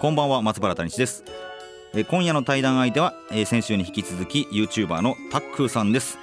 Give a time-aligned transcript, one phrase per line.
[0.00, 1.24] こんばんは松原谷です。
[1.92, 6.18] え今夜の対談相手は、え先週に引き続き YouTuber のタックーさんです。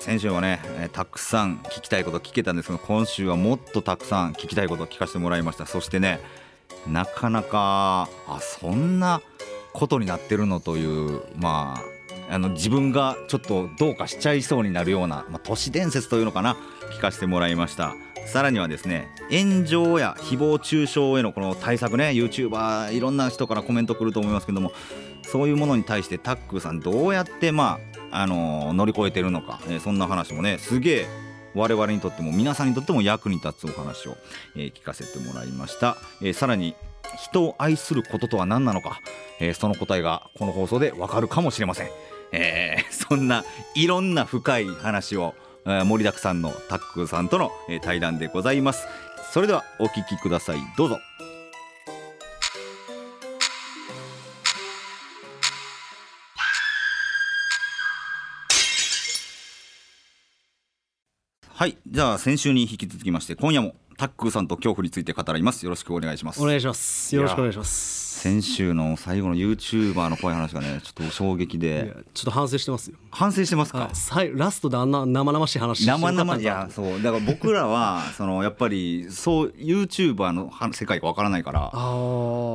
[0.00, 5.66] 先週はね、えたくさん聞きたいこと聞けたんですけど今週はもっとたくさん聞きたいこと聞かせてもらいました。
[5.66, 6.20] そしてね
[6.86, 9.20] なかなかあそんな
[9.74, 11.82] ことになってるのというま
[12.30, 16.56] ああの自分がちょっとどうかしちゃいそうになるような、まあ、都市伝説というのかな
[16.96, 17.94] 聞かせてもらいました。
[18.24, 22.10] さらにはですね炎上や誹謗中傷へのこの対策ね。
[22.10, 24.72] YouTuber いろんな人からコメント来ると思いますけども。
[25.28, 27.78] そういうものに対してタックさんどうやってま
[28.10, 31.06] ああのー、乗り越えてるのか、えー、そんな話もねすげえ
[31.54, 34.16] 我々にとっても皆さんにとっても役に立つお話を、
[34.56, 36.74] えー、聞かせてもらいました、えさらに
[37.18, 39.00] 人を愛することとは何なのか、
[39.40, 41.88] えその答えがこの放送でわかるかもしれません、
[42.32, 47.50] えそんないろんな深い話を盛りだくさんのタックさんとの
[47.82, 48.86] 対談でございます。
[49.30, 50.58] それではお聞きください。
[50.76, 51.00] どうぞ。
[61.58, 65.64] はいじゃあ先週に引き続きまして今夜もタックさんと恐怖について語ります。
[65.64, 66.40] よろしくお願いします。
[66.40, 67.16] お願いします。
[67.16, 68.20] よろしくお願いします。
[68.20, 71.96] 先週の最後の YouTuber の怖い話がねちょっと衝撃で。
[72.14, 72.96] ちょっと反省してますよ。
[73.10, 76.44] 反省してますか、はい、ラストであんな生々しい話生々い。
[76.44, 77.02] やそう。
[77.02, 81.72] だから僕らは そのやっぱりそう YouTuber の世界がわからないから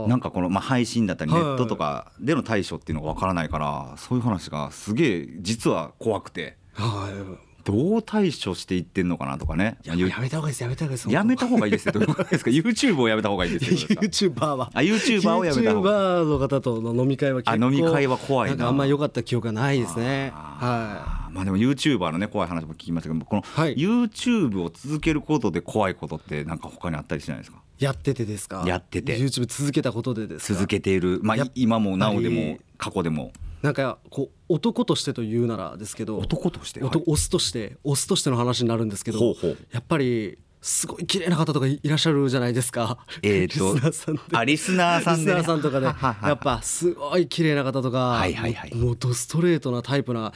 [0.08, 6.56] なんかこの、まあ、配信だったりネットとかでの対処っていうのがわからないから、そういう話がすげえ実は怖くて。
[6.72, 9.78] はいどう対処していってんのかなとかね。
[9.84, 14.72] やめた方がいいですやめた方がいいですやめた方がいいですどういうことですか？YouTube をやめた方がいいです YouTuber は。
[14.74, 18.68] あ YouTuber をやめた方が YouTuber の方との飲み会は結構飲み会は怖いな。
[18.68, 20.32] あんま良かった記憶がないですね。
[20.34, 27.62] はいまあでも YouTuber のね怖い話も聞きましたけどこの YouTube を続けることで怖いことってなんか他にあったりしないですか？
[27.80, 28.64] やっててですか？
[28.68, 29.18] やってて。
[29.18, 31.20] YouTube 続けたことでです続けている。
[31.24, 33.34] まあ今もなおでも過去でも。
[33.64, 39.36] なんかこう男としてというならですけど男として、はい、オスとしてオスとしての話になるんですけど
[39.72, 42.98] やっぱりすごい綺麗な方とかいらっしゃるじゃないですか。
[43.22, 50.32] えっ、と、リスナーさんあリスナーさん、ね、リスナーさんとかで、やっぱすごい綺麗な方とか、はいはいはい、もうドストレートなタイプな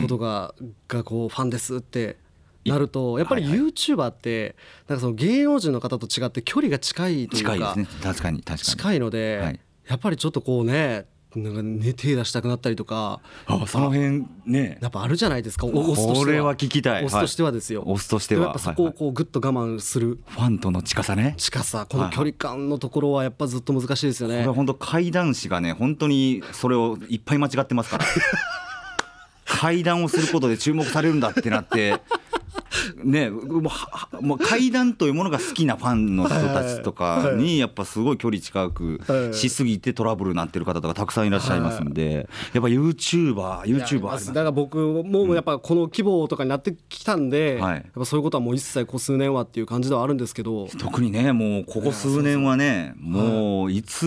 [0.00, 2.16] ことが、うんうんうん、がこうファンですって
[2.64, 4.56] なるとやっぱり YouTuber って
[4.88, 8.58] なんかその芸能人の方と違って距離が近いというか近い、ね、確かに確かに。
[8.58, 11.04] 近いので、はい、やっぱりちょっとこうね
[11.36, 14.78] なんかね手出したくなったりとかあその辺ね。
[14.80, 17.04] やっぱあるじゃないですかオスとしてはこれは聞きたい。
[17.04, 18.44] オスとしてはですよ、はい、オスとしては。
[18.44, 21.34] やっぱそこをこうグッと我慢する、ファンとの近さね。
[21.36, 21.86] 近さ。
[21.88, 24.36] この距離感のところはやっぱずっと難しいですよね。
[24.36, 28.04] これは本当怪談師がね本当にそれをいっぱい間違ってますから。
[29.44, 32.00] 怪談をすることで注目されるんだってなって
[33.04, 33.70] ねも
[34.20, 39.00] うもう階段というものが好きなファンの人たちとかにやっぱすごい距離近く
[39.32, 50.66] しすぎてトラブルになってる方とかたくさんいらっしゃいますんでやっぱ YouTuber YouTuber だから僕もやっぱこの規模とかになってきたんで、やっぱそういうことはもう一切ここ数年はっていう感じではあるんですけど。
[50.78, 54.06] 特にねもうここ数年はねもういつ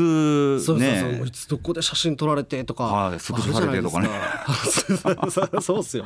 [0.77, 1.21] ね。
[1.25, 4.09] いつどこで写真撮られてとか、はい、スクショされてとかね。
[5.61, 6.05] そうっすよ。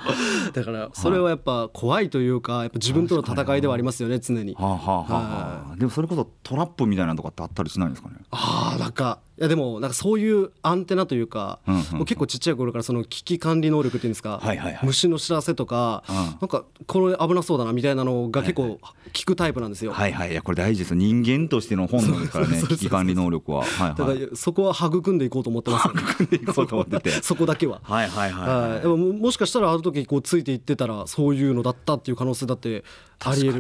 [0.54, 8.16] だからそれはやっぱ怖いというかぱ自分との戦いではありますよね常に、はあはあはあ、でもそれこそトラップみたいなのとかってあったりしないんですかね？
[8.32, 18.80] ああなんかいやでもなんかそういうアンテナというか、うんうん、もう結構ちっちゃい頃からその危機管理能力っていうんですか、はいはいはい、虫の知らせとか、うん、なんかこれ危なそうだなみたいなのが結構
[19.12, 19.92] 聞くタイプなんですよ。
[19.92, 20.96] はいはい、いやこれ大事です。
[20.96, 23.64] 人間としての本能ですからね 危機管理能力は。
[23.64, 27.10] はいはい、だからそこは育んでいこうと思ってます、ね、育んでいこうと思ってて。
[27.24, 27.80] そ こだけは。
[27.82, 32.84] はいはいはい、はい、でももしかしたらある時こうついていってたらそういうのだったっていう可能性だって
[33.26, 33.52] ありえ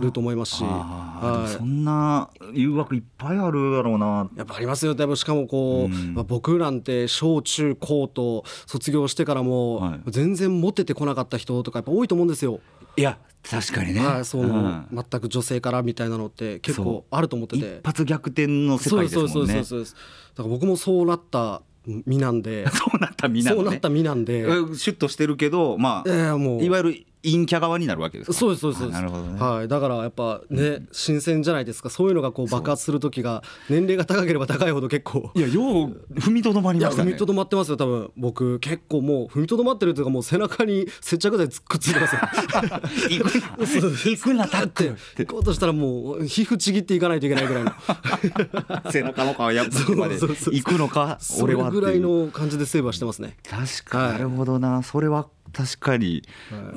[0.00, 4.28] ると思いますし、はい、そんな誘惑いっぱいあるだろうな。
[4.36, 4.94] やっぱありますよ。
[4.94, 5.94] でもしかもこう。
[6.12, 12.60] まあ、僕なんて小中高と卒業してからも全然モテてこなかった人とかやっぱ多いと思うんですよ。
[12.96, 13.18] いや
[13.48, 17.76] 確かにね、はい、そう、うん、全く女性からみたいなのって結構あると思ってて。
[17.78, 19.30] 一発逆転の世界ですもんね。
[19.30, 19.96] そうそうそうそう
[20.36, 22.66] だから僕もそうなった身なんで。
[22.74, 24.42] そうなった身なんで、そうなった身なんで。
[24.74, 26.64] シュッとしてるけどまあ、えー、もう。
[26.64, 28.36] いわゆる陰キャ側になるわけですか？
[28.36, 29.40] そうですそうですなるほどね。
[29.40, 31.90] はい、だからやっぱね、新鮮じゃないですか。
[31.90, 35.30] そういうのがこう爆発する時が年齢が高ければ高いほど結構。
[35.34, 37.10] いやよう踏みとどまりましたね。
[37.10, 38.10] 踏みとどまってますよ多分。
[38.16, 42.20] 僕結構もう踏みとどまってるというかもう背中に接着剤くっついてますよ。
[43.08, 43.56] 行くな。
[44.04, 44.96] 行くなタック。
[45.18, 47.72] 行こうとしたらもう皮膚ちぎっていかないといけないぐらいの。
[48.92, 51.18] 背中の皮破ってまで行くのか？
[51.20, 51.80] それ俺はっていう。
[51.80, 53.36] ぐらいの感じでセーブはしてますね。
[53.48, 54.82] 確か、はいなるほどな。
[54.82, 56.22] それは確かに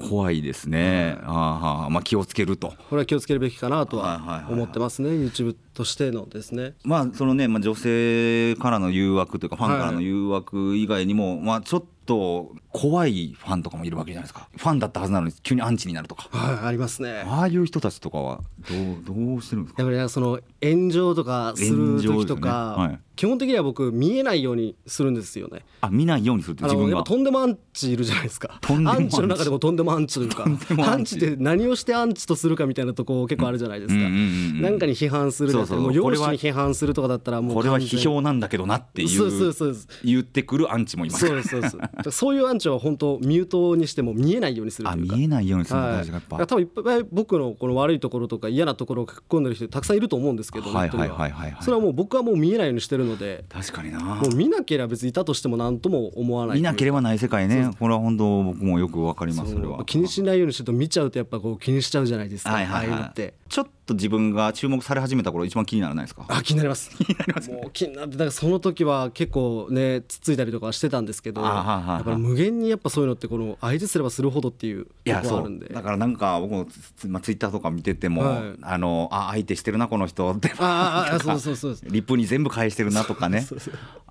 [0.10, 2.70] 怖いですね、はーまあ気をつけると。
[2.90, 4.54] これは気をつけるべきかなとはいはいはいははい。
[4.54, 6.74] 思ってますね YouTube としてのですね。
[6.84, 14.50] まあそのね、まあ、女性からの誘惑というかファンからの誘惑以外にも、まあちょっと怖いファンとかもいるわけじゃないですか。
[14.58, 16.30] ファンだったはずなのに急にアンチになるとか。
[16.32, 17.24] はいありますね。
[17.28, 19.84] ああいう人たちとかはどうどうしてるんですか？
[19.84, 22.84] やっぱりその炎上とかする時とか、ね。
[22.84, 23.00] はい。
[23.18, 25.64] 基本的には僕見えないようにするんですよね。
[25.82, 27.04] あ見ないようにするって自分が？
[27.04, 28.60] とんでもアンチいるじゃないですか。
[28.62, 29.20] とんでもアンチ。
[29.20, 30.46] の中でもとんでもアンチというか、
[30.92, 31.18] アンチ。
[31.18, 33.96] って何をしてアンチとするかみたいなとこ結構あるじゃないですか。
[33.96, 34.20] うんうんうんう
[34.60, 35.94] んなんかに批判するだったらもうそうそう。
[35.94, 39.74] 容姿に批判するとかだったらもうこれは批評なんだけどなっていそうそううそう。
[39.74, 41.28] です言ってくるアンチもいます。
[41.28, 41.78] そうそうです。
[41.78, 45.16] だからそういうアンチは本当ミュートにしても見えないようにするあというか。
[45.16, 51.58] 見えないようにするのはい、大事がやっぱ、だから多分いっぱい僕のこの悪いところとか嫌なところを書き込んでる人たくさんいると思うんですけど、はいはいはいはいはい。
[51.62, 54.00] それはもう僕はもう見えないようにしてるので確かにな。
[54.00, 56.58] もう見なければ別にいたとしても何とも思わない。
[56.58, 57.72] 見なければばない世界ね。
[57.80, 59.84] これは本当僕もよくわかりますそれは。
[59.86, 63.34] 気にしないようにしてると見ちゃうとやっぱこう気にしちゃうじゃないですか、はいはいああいうのはいって。
[63.48, 66.26] ちょっと自分が注目され始めた頃一番気にならないですか？
[66.28, 66.92] あ気になります。
[67.52, 74.92] もう気になってだからその時は結構ねつっついたりとかはしてたんですけどやっぱり無限にやっぱそういうのってこの相手すればするほどっていうと
[75.22, 75.68] ころあるんで。
[75.68, 75.74] う。
[75.74, 76.68] だからなんか僕も
[76.98, 78.42] ツ,、まあ、ツイッターとか見てても、はい。
[78.62, 80.52] あのあ相手してるなこの人って。
[80.58, 83.46] あああそうそうそうリップに全部返してるなとかね。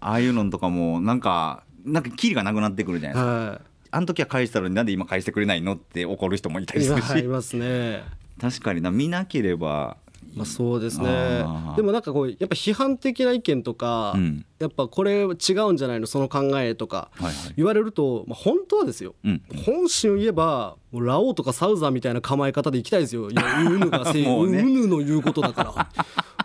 [0.00, 3.61] ああいうのとかもなんかなんかキリがなくなってくるじゃないですか、は
[3.93, 7.05] あの時は返したのになんで今返してくれないのって怒る人もいたいりするし。
[7.06, 8.02] 今ありますね
[8.40, 9.96] 確かにな見なければ
[10.34, 11.44] まあそうですね。
[11.76, 16.06] でもなんかこうやっぱ批判的な意見とか、うんやっぱこれ違うんじゃないの？
[16.06, 17.10] その考えとか。
[17.56, 19.42] 言われると、まあ、本当はですよ、うん。
[19.64, 23.30] 本心を言えばラオウとかサウザーみたいな構え方でいきたいですよ。
[23.30, 24.28] いや ウヌがせね。
[24.28, 25.88] ウヌの言うことだから。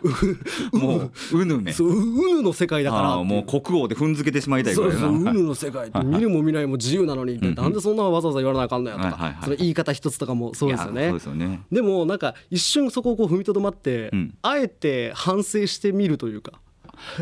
[0.74, 9.34] もううぬめそうウヌの世界だからもう国王で踏んづけてしまいたいぐそうそうウらいなヌの世界って見るも見ないも自由なのになんでそんなわざわざ言われなあかんのやとはいはいはい。
[9.36, 11.14] かその言い方一つとかもそうですよね。
[11.14, 11.62] ですよね。
[11.72, 14.34] でもなんか一瞬そこをこう踏みとどまって、うん。
[14.42, 16.54] あえて反省してみるというか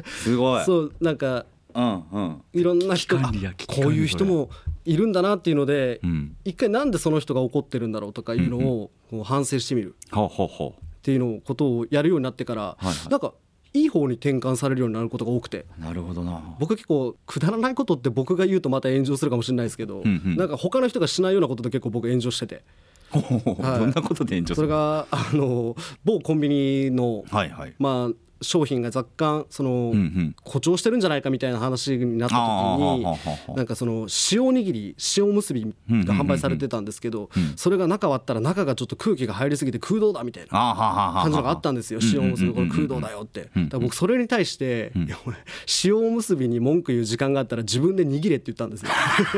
[0.06, 0.66] すごい。
[0.66, 2.42] そうなんかうんうん。
[2.54, 4.50] いろんな人が危機管理や危機管理こういう人も
[4.86, 6.36] いるんだなっていうので、うん。
[6.46, 9.96] 一回なんでその人が怒ってるんだろうとかいうのをこう反省してみる。
[10.12, 13.10] ほうほうほっていうのをことをやるようになってから、いはい。
[13.10, 13.34] なんか
[13.74, 15.66] いい方に転換されるようになることが多くて。
[15.80, 16.42] うなるほどな。
[16.60, 20.36] 僕結構くだらないことって僕が言うとまた炎上するかもしれないですけど、んうん。
[20.36, 22.64] なんか他の人がしないようなことで結構僕炎上してて。
[23.12, 23.66] ほうほうほう。
[23.66, 23.80] はい。
[23.80, 27.76] どんなことで炎上するそれがあの某コンビニの、はいはい。
[27.78, 29.94] まあ商品が若干その、
[30.44, 40.50] 誇張してるんじゃないかみたいな話になった時になんかその塩おにぎり塩むすびが販売されてたんですけどそれが中割ったら中がちょっと空気が入りすぎて空洞だみたいな
[41.22, 44.92] 感じのがあったんですよ塩おむすびこれ空洞だよってだ僕それに対して
[45.84, 48.90] 塩おむすびに文句言う時間があったら自分で握れって言ったんですよ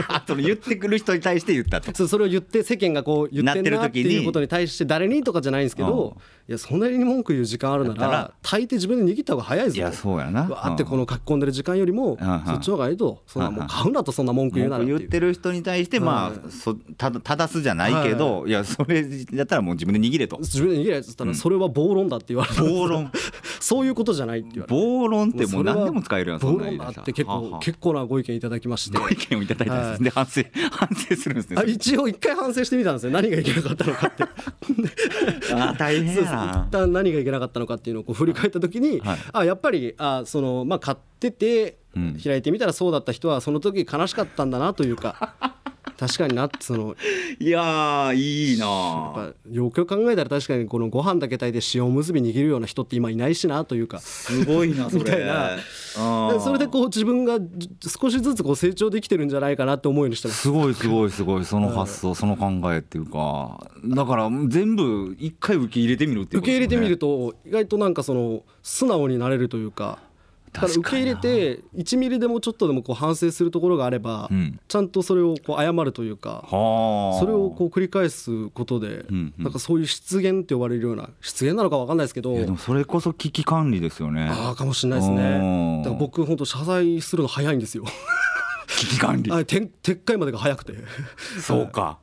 [0.08, 6.18] あその言ってくる人に対して言ったとそれを言って世間がこう言ってんななっっていうことに対して誰にとかじゃないんですけど
[6.48, 10.42] いやそんなに文句言う時間あるなら大抵自分で握った方が早いぞいやそうやな。
[10.42, 12.44] わーってこの書き込んでる時間よりもうん。
[12.46, 18.52] そっちの方がいいとそんなもう買うなとそんな文句言うなら言ってる人に対してまはいあそた正すじゃないけどい。
[18.52, 20.38] やそれだったらもう自分で握れと。
[20.40, 23.12] 自分で握れっつったらそれは暴論だって言われて暴論。
[23.60, 28.98] そういうことじゃないって言われて暴論ってもう何でも使えるやんそん暴論だって結構結構なご意見いただきまして。
[28.98, 30.04] ご意見をいただいたんです、はい。
[30.04, 34.24] で反省反省するんですねあ一応一回反省してみたんですよ何がいけなかったのかって。
[35.54, 36.66] あー大変やな。
[36.68, 39.18] 一旦何がいけなかったのかっていうのをこう振り返った時に、はい。
[39.32, 42.20] あやっぱりあそのまあ買っててうん。
[42.22, 45.36] 開いてみたらそうだった人はその時悲しかったんだなというか
[46.02, 46.96] 確かになその
[47.40, 54.00] いやーいいなやっぱよくよく考えたら確かにこのご飯だけ炊いて塩むすび握るような人って今いないしなというか。
[54.00, 55.04] すごいな それ。
[55.04, 55.60] みたいな。
[56.40, 57.70] それでこう自分がじ
[58.02, 60.42] 少しずつこう成長できてるんじゃないかなって思うようにしてます。
[60.42, 61.46] すごいすごいすごい。
[61.46, 63.60] その発想その考えっていうか。
[63.86, 66.52] だから全部一回受け入れてみるっていうことね。
[66.52, 70.00] 受け入れてみると意外となんかその素直になれるというか
[70.54, 74.60] だから受け入れて1ミリでもちょっとでもこう反省するところがあれば、うん。
[74.68, 77.20] ちゃんとそれをこう謝るというかはあ。
[77.20, 79.06] それをこう繰り返すことで、
[79.38, 84.30] なんかそういう失言って呼ばれるような失言なのか分かんないですけどそれこそ危機管理ですよね。
[84.30, 85.16] ああかもしれないですうん。
[85.16, 87.86] ねだから僕本当謝罪するの早いんですよ。
[88.68, 89.32] 危機管理。
[89.32, 90.74] 撤回までが早くて。
[91.40, 92.00] そうか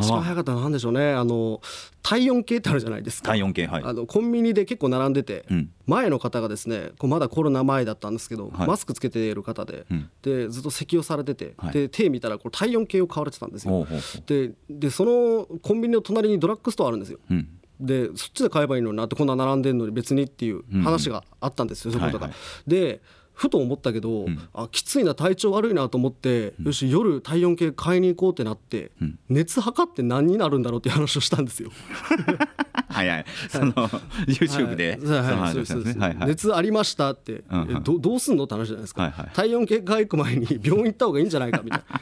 [0.00, 1.12] 一番早かったのは何でしょうね。
[1.12, 1.60] あの
[2.02, 3.28] 体温計ってあるじゃないですか。
[3.30, 3.82] 体温計はい。
[3.84, 5.70] あのコンビニで結構並んでて、うん。
[5.86, 8.66] 前の方がですねこうまだコロナ前だったんですけど、はい。
[8.66, 10.10] マスクつけている方で,、うん。
[10.22, 11.72] でずっと咳をされてて、はい。
[11.72, 13.86] で手見たらこう体温計を買われてたんですよ。
[14.26, 17.18] ででそのコンビニの隣にドラッグストアあるんですよ。
[17.30, 17.48] うん。
[17.80, 22.26] でそっちで買えばいいのになってこんな並んでんのに別にっていう話があったんですよ、そういうことが。
[22.26, 23.00] はいはで
[23.42, 24.48] ふと思ったけど、ん。
[24.54, 29.18] あきついな体調悪いなと思って、よし夜体温計買いに行こうってなって、ん。
[29.28, 31.70] 熱測って何になるんだろうっていう話をしたんですよ。
[32.88, 33.24] はいはい。
[33.48, 34.96] その YouTube で。
[36.24, 39.30] 熱ありましたって、うんどどうすんのって話じゃないですか、はいはい。
[39.32, 42.00] 体温計買い行く前に病院行った方がいいんじゃないかみたいな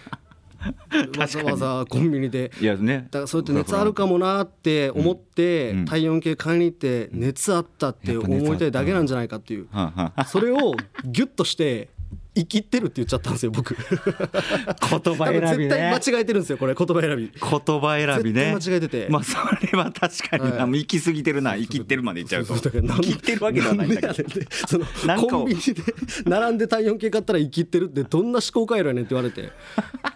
[1.19, 2.51] わざわざコンビニで。
[2.61, 3.09] いやね。
[3.11, 5.85] だからそうやって熱あるかもなって思って、うん。
[5.87, 9.69] 体温計買いに行って熱あったって思いたいだけなんじゃないかっていう、
[10.27, 10.75] それを
[11.05, 11.89] ギュッとして
[12.35, 13.77] 生きってるって言っちゃったんですよ僕。
[13.81, 17.33] 言葉選び絶対間ね違えてるんですよこれ言葉選び。
[17.33, 18.55] 言葉選びね。
[18.55, 19.07] 絶対間違えてて。
[19.11, 20.71] まあそれは確かにな、はい。
[20.79, 21.57] 行き過ぎてるな。
[21.57, 22.55] 生きってるまで行っちゃうと。
[22.55, 24.31] 生きってるわけではないんだけど。
[24.69, 24.87] その
[25.29, 25.83] コンビニで
[26.25, 29.53] 並んで体温計買ったら生きってるってどんな思考回路やねんって言われて。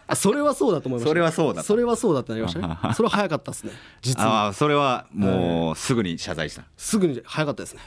[0.07, 1.09] あそれはそうだと思いました。
[1.09, 1.67] それはそうだと。
[1.67, 2.79] それはそうだってなりましたね。
[2.95, 3.73] それは早かったですね。
[4.03, 7.81] 実はああそれはもうすぐに謝罪した、すぐに早かったですね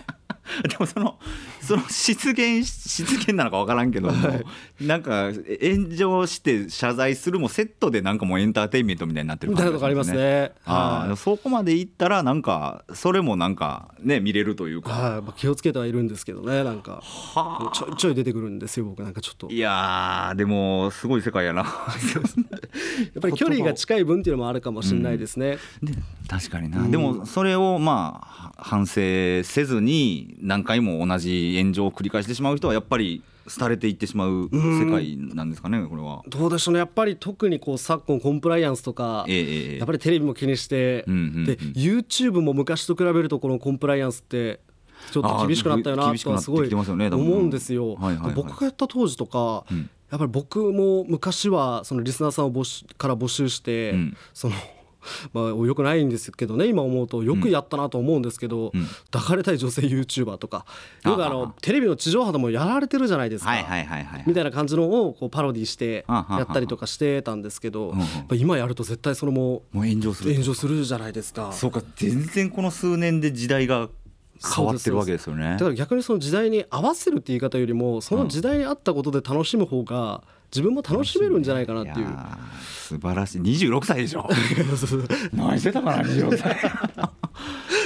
[0.67, 1.19] でもその
[1.61, 4.43] その失言失言なのか分からんけども、
[4.81, 10.53] なんか炎上して謝罪するもセットでなんかもうエンターテインメントみたいになってるみたいなとこありますね。
[10.65, 11.17] ああはい。
[11.17, 17.01] そこまでいったらなんかそれもなんかね見れるというか、はい、まあ、気をつけてはいるんですけどねなんか。
[17.03, 19.49] はちょいちょい出てくるんですよ僕なんかちょっと。
[19.49, 21.63] いやーでもすごい世界やな。
[23.13, 25.93] やっぱり距離が近い分っていうのもあるかもしれないですね、で
[26.27, 28.93] 確かにな、でもそれをまあ反省
[29.43, 36.23] せずに何回も同じ炎上を繰り返してしまう人はやっぱり廃れていってしまう世界なんですかねこれは。
[36.27, 36.79] どうでしょうね。
[36.79, 41.45] やっぱり特にこう昨今コンプライアンスとか、えやっぱりテレビも気にして、うんうんうん。
[41.45, 44.59] で YouTube も昔と比べるとこのコンプライアンスって
[45.11, 47.95] ちょっと厳しくなったよなとはすごい思うんですよ。
[47.95, 48.33] はいはいはい。
[48.33, 49.89] 僕がやった当時とか、ん。
[50.09, 54.17] やっぱり僕も昔はそのリスナーさんを募集から募集して、うん。
[54.33, 54.55] その
[55.33, 57.23] まあ、よくないんですけどね今思うと。
[57.23, 58.87] よくやったなと思うんですけど、うん。
[59.11, 60.65] 抱かれたい女性 YouTuber とか。
[61.03, 63.53] よくあのテレビの地上波でもやられてるじゃないですか。
[64.25, 67.93] みたいな感じのをこうパロディしてやったりとかしてたんですけど
[68.33, 71.51] 今やると絶対それももう炎上する炎上するじゃないですか。
[71.51, 73.89] そうか全然この数年で時代が
[74.55, 75.51] 変わってるわけですよね。
[75.51, 82.07] だから逆にその時代に合わせるって言い方よりもその時代に合ったことで楽しむ方が自分も楽しめるんじゃないかなっていう。
[82.61, 83.41] 素晴らしい。
[83.41, 84.29] 26歳でしょ。
[85.33, 86.55] 何してたかな26歳。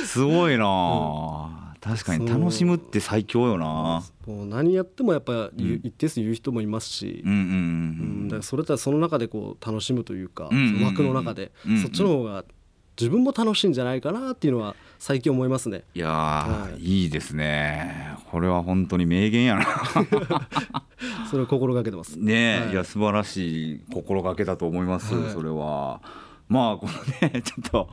[0.06, 4.04] すごいなあ、確かに楽しむって最強よな。
[4.28, 7.24] もう何やってもやっぱ一定数言う人もいますし。
[7.26, 8.26] うんうんううん。
[8.26, 8.28] ん。
[8.28, 12.46] だからそれとはその中でこう楽しむというか、うんうんうんその枠の中で、うんうんそっちの方が
[13.00, 15.84] 自分も楽しいんじゃないかなっていうのは最近思いますね。
[15.96, 16.80] いやー、はい。
[16.80, 18.16] い、いですね。
[18.30, 19.66] これは本当に名言やな。
[21.28, 22.20] それを心がけてます。
[22.20, 22.72] ねえ、はい。
[22.74, 25.32] い、や素晴らしい心がけだと思います、はい。
[25.32, 26.02] それは。
[26.48, 27.90] まあこのね ちょっと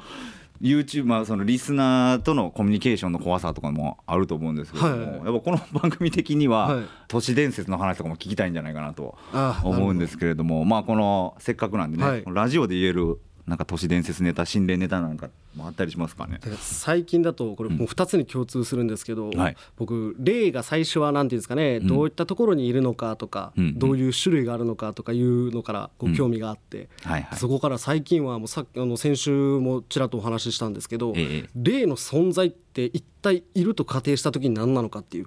[0.61, 5.01] YouTube まあそのリスナーとのコミュニケーションの怖さとかもあると思うんですけども、はい。
[5.01, 6.85] やっぱこの番組的には、はい。
[7.09, 12.25] 都市伝説の話とかも聞きたいんじゃないかなとあ思うんですけれどもまあこのせっかくなんでね、はい。
[12.27, 16.39] ラジオで言えるなんか都市伝説ネタ心霊ネタなんかもあったりしますかね？
[16.61, 19.57] 最近だとこれもう2つに共通するんですけど、はい。
[19.77, 23.79] 僕霊が最初は何ていうんですかね、どういったところにいるのかとか、うん。
[23.79, 27.39] どういう種類があるのかとかいうのからこう興味があって、はいはい。
[27.39, 31.51] そこから最近はもうさあの先週もちらっとお話ししたんですけど、ええ。
[31.57, 35.27] 霊の存在って一体いると仮定した時に何なのかっていう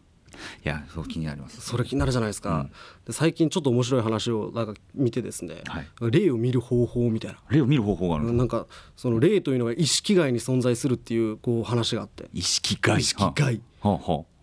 [0.66, 1.62] いやそう気になります。
[1.62, 2.68] それ気になるじゃないですか、
[3.06, 6.12] で最近ちょっと面白い話をなんか見てですね、はい。
[6.12, 7.40] 霊を見る方法みたいな。
[7.50, 12.30] 霊を見る方法があるなんかその霊というのが意識外に存在するっていうこう話があって。
[12.34, 13.00] 意識外。
[13.00, 13.62] 意識外。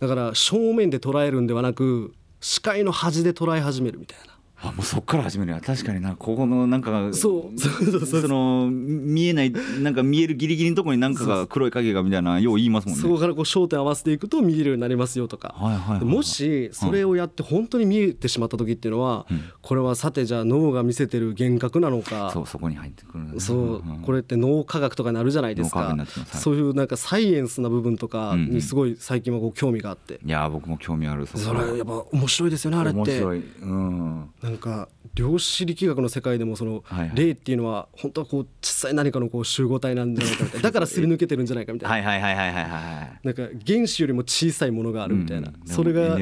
[0.00, 5.60] だから正面で捉えるんではなく視界の端で捉え始めるみたいなあもうそっから始めるや。
[5.60, 13.02] 確かになここのなんかそうそうそうその見えないなんか見えるギリギリのところになんかが黒い影がみたいなよう言いますもんね。
[13.02, 19.26] そこからこう焦点合わせていくと見えるようになりますよとか、はいはいはいもしそれをやって本当に見えてしまった時っていうのは、
[19.62, 22.30] これはさてじゃあ脳が見せてる幻覚なのか。
[22.32, 23.40] そうそこに入ってくるね。
[23.40, 28.50] そううんこれって脳科学とかになるじゃないです脳科学かそういうなんかサイエンスな部分とかうんうん。
[28.50, 32.98] にすごい最近はこう興味があって、いやー僕も興味あるそれやっぱ面白いですよねあれって。
[32.98, 33.38] 面白い。
[33.60, 36.82] うんなんか量子力学の世界でもその
[37.14, 40.62] 霊っていうのは本当はこう小さい何かのこう集合体なんじゃないかみたいな。
[40.68, 42.08] だからすり抜けてるんじゃないかみたいな。
[42.10, 42.64] はいはいはいはいはい。
[42.64, 45.68] はいなんか原子よりも小さいものがあるみたいな、うん。
[45.68, 46.16] それが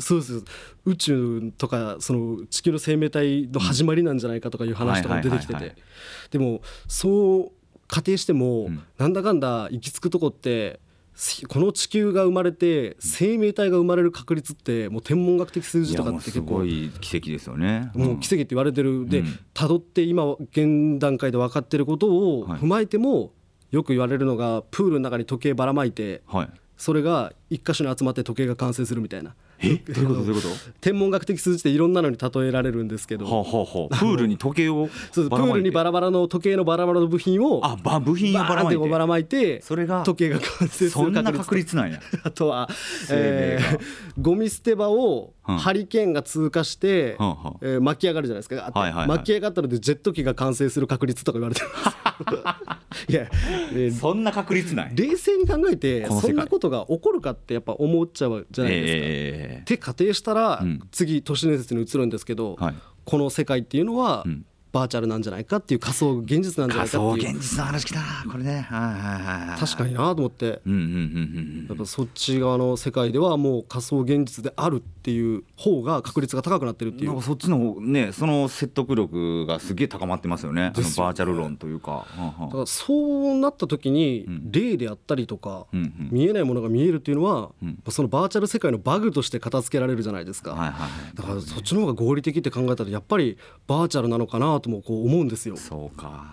[0.00, 0.44] そうそう
[0.86, 5.76] 宇宙とかその地球の生命体の始まりなんじゃないかとかいう話とかも出てきてて。
[6.30, 10.80] でもそう仮定しても、うん、なんだかんだ行き着くとこって
[11.48, 16.62] この地球が生まれて生命体が生まれる確率ってもう天文学的数字とかって結構
[17.00, 19.08] 奇跡ですよね、もう奇跡って言われてる。
[19.08, 23.32] で辿って今現段階で分かってることを踏まえても
[23.72, 26.22] よく言われるのがプールの中に時計ばらまいて
[26.76, 29.34] それが一箇所に集まって時計が完成するみたいな。
[29.62, 30.14] えどういうこと？
[30.14, 30.48] どういうこと？
[30.80, 38.88] 天文学的数字っていろんなのに例えられるんですけど、はあはあ、プールに時計をそうプールにバラバラの時計のバラバラの部品をあば部品をばらまいて。
[38.88, 41.68] ばらまいてそれが時計が完成するそんな確率。
[41.76, 42.00] なんや。
[42.24, 42.68] あとは、
[43.10, 43.78] えー、
[44.20, 51.98] ゴミ捨て場をハリケーンが通過して、はあはあ、えー、巻き上がるじゃないですか、はいはいはい、巻き上がったのでジェット機が完成する確率とか言われてます。
[53.08, 53.28] いや、
[53.72, 54.92] えー、そんな確率ない。
[54.94, 58.98] 冷静に考えてそんなことが起こるかってやっぱ思っちゃうじゃないですか。
[59.04, 62.74] えー、って仮定したら、うん、次都市伝説に移るんですけど、はい、
[63.04, 67.10] この世界っていうのは、うんバーチャルなんじゃないかっていう仮想現実なんじゃないかっていう。
[67.10, 68.60] 仮想現実の話きたこれね。
[68.68, 77.22] はいはいはい確かになと思って、やっぱそっち側の世界ではもう仮想現実であるっていう方が確率が高くなってるっていう。
[77.22, 80.72] そっちのねその説得力がすげえ高まってますよね。
[80.74, 82.06] バーチャル論というか。
[82.16, 85.66] だからそうなった時に霊であったりとか、
[86.10, 95.56] 見えないものが見えるっていうのは、うん、そのバーチャル世界のバグとして片付けられるじゃないですか、はいはいはい、だからそっちの方が合理的って考えたらやっぱりバーチャルなのかなともこう思うんですよ。
[95.56, 96.24] そうか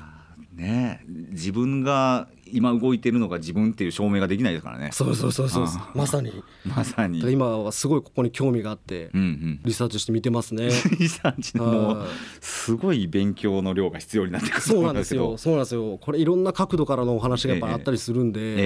[0.53, 4.89] ね自分が今動いてるのが自分っていう証明ができないですからね。
[4.91, 6.43] そうそうそうそうまさに。
[6.65, 7.19] まさに。
[7.31, 10.69] 今はすごいここに興味があって、うんうん、リサーチして見てますね。
[10.99, 12.03] リサーチも
[12.39, 15.37] すごい勉強の量が必要になってくるそうなんですよ。
[15.37, 15.97] そうなんですよ。
[15.99, 18.57] これいろんな角度からのお話がやっぱあったりするんでえー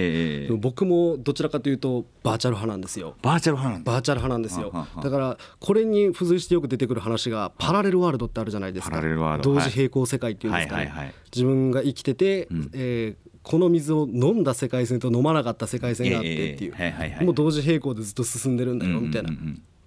[0.48, 3.16] えー、僕もどちらかというとバーチャル派なんですよ。
[3.22, 4.88] バーチャル派なんバーチャル派なんですよ。
[5.02, 9.00] だからこれに付随してよく出てくる話がパラレルワールドってあるじゃないですか。
[9.42, 19.32] 同時並行世界っていうんですかね、はいはいはいはい、自分が生きてて、うん、えーこの水を飲んだ世界線と飲まなかった世界線があってっていう、もう同時並行でずっと進んでるんだよみたいな、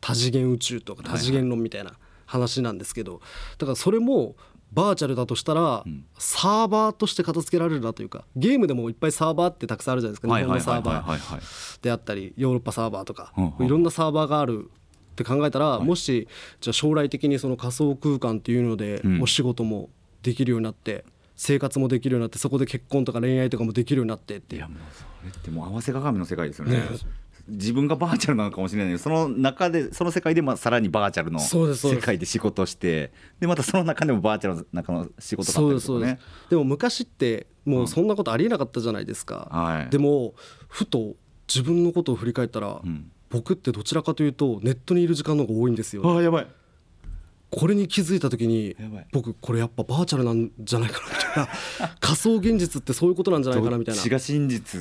[0.01, 1.95] 多次元宇宙とか多次元論みたいな
[2.27, 3.21] 話なんですけど。
[3.59, 4.37] だからそれも
[4.73, 5.85] バーチャルだとしたら、
[6.19, 11.83] サーバーとして片付けられるなというかゲームでもいっぱいサーバーってたくさんあるじゃないですか日本のサーバー。
[11.83, 13.33] であったりヨーロッパサーバーとか。
[13.61, 14.71] いろんなサーバーがある
[15.13, 16.27] って考えたら、もし
[16.61, 19.91] じゃあ将来的にその仮想空間っていうのでお仕事も
[20.23, 21.05] できるようになって、
[21.43, 24.55] 生活もできるようになってそこで結婚とか恋愛とかもできるようになってって。
[24.55, 26.77] いやもうそれってもう合わせ鏡の世界ですよね。
[26.77, 26.83] ね。
[27.49, 40.35] 自分がバーチャルなのかもしれないけどその中でその世界でまあさらにバーチャルの世界で仕事してでまたその中でもバーチャルの中の仕事だったりとかねでも昔ってもうそんなことありえなかったじゃないですか、うんはい、でも
[40.69, 41.17] ふと
[41.49, 46.47] 自分のことを振り返ったら、うん、僕ってどちらかというとネットにいる時間の方が多いんですよ、あやばい。
[47.53, 48.75] これに気づいた時に
[49.13, 51.49] 僕これやっぱバーチャルなんじゃないかなな
[52.01, 54.03] 仮想現実ってそういうことなんじゃないかなみたいな。
[54.03, 54.81] が真実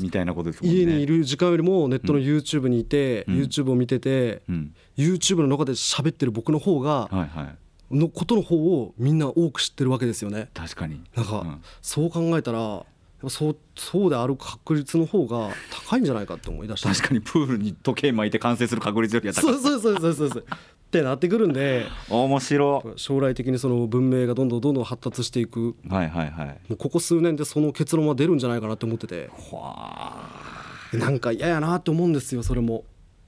[0.00, 0.78] みたいなことですもんね。
[0.78, 7.56] 家にいる時間よりもネットの YouTube にいて、うん、YouTube を見てて、うん、YouTube の中で喋ってる僕の方が、はいはい。
[7.94, 10.48] のことの方をみんな多く知ってるわけですよね。
[10.54, 11.02] 確かに。
[11.14, 12.84] なんか、うん、そう考えたら
[13.28, 15.50] そうそうである確率の方が
[15.88, 16.88] 高いんじゃないかって思い出した。
[16.88, 19.42] 確かにプールに時計巻いて完成する確率よりは高い。
[19.42, 20.44] そうそうそうそうそう
[20.92, 22.84] ってなってくるんで面白。
[22.96, 29.30] 将来的にその文明がどんどんどんどん発達していく、はいはいはい、もうここ数年でその結論は出るんじゃないかなって思ってて。
[30.92, 32.84] なんか嫌やなって思うんですよそれも。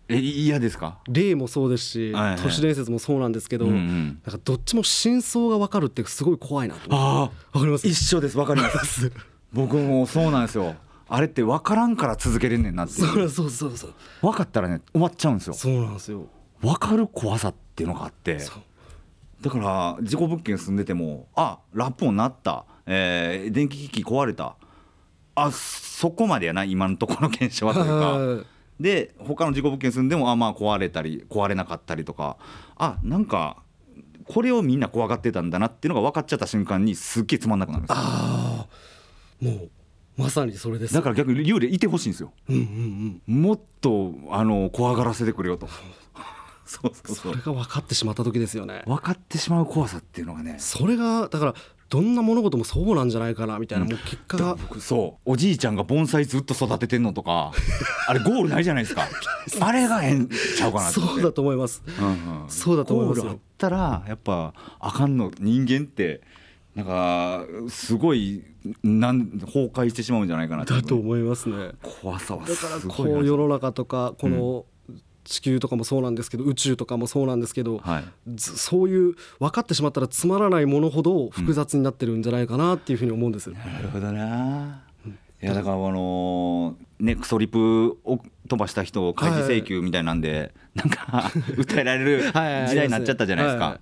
[0.08, 0.98] え嫌ですか？
[1.08, 7.88] 例もそうですし、はいはい、都市伝説もそうなんですけど、うんうん、なんかどっちも真相が分かるってすごい怖いなとあわかります？
[7.88, 8.36] 一緒です。
[8.36, 9.10] 分かります。
[9.54, 10.74] 僕もそうなんですよ。
[11.08, 13.94] あれって分からんから続けれんねんなってそうそうそうそう。
[14.20, 15.54] 分かったらね終わっちゃうんですよ。
[15.54, 16.26] そうなんですよ
[16.64, 18.38] 分かる怖さっていうのがあって。
[19.40, 24.56] だから事故物件住んでてもあラップ音鳴った、えー、電気機器壊れた。
[25.34, 28.48] あそこまでやな今のところの現象はというか。
[28.80, 32.38] で他の事故物件住んでもあまあ壊れたり壊れなかったりとか。
[32.76, 33.62] あなんか
[34.24, 38.66] これをみんな怖がってたんだなっていうのが分かっちゃった瞬間にすっげえつまんなくなるんですあ
[39.40, 39.70] もう
[40.16, 40.94] まさにそれです。
[40.94, 45.68] だから逆に幽霊いてほしいんですよ、うんうんうん、もっとあの怖がらせてくれよと
[46.64, 48.82] そうそうそれが分かってしまった時ですよね。
[48.86, 50.56] 分かってしまう怖さっていうのがね。
[50.58, 51.54] それがだから
[51.90, 54.56] どんな物事もそうなんじゃないかなみたいな、もう結果が。
[54.80, 57.52] そうおじいちゃんが盆栽ずっと育ててんのとか
[58.08, 59.08] あれゴールないじゃないですか。
[59.60, 66.22] あれがえんちゃうかなそうだと思います、うんうん、そうだと思いますゴールあったらやっぱあかんの人間って
[66.74, 68.42] なんかすごい
[68.82, 71.72] なん崩壊してしまうんじゃないかなだと思いますね。
[71.82, 74.64] 怖さはだからこう世の中とかこの
[75.24, 78.04] 地球とかもそうなんですけど宇宙とかもそうなんですけど、はい、
[78.38, 83.50] そういう分かってしまったらつまらないものほど複雑になってるんじゃないかなっていうふうに思うんです。
[83.50, 84.82] なるほどな
[85.42, 92.32] いやだからあのねクソリプを飛ばした人を開示請求みたいなんで、なんか 訴えられる時
[92.76, 93.80] 代になっちゃったじゃないですか。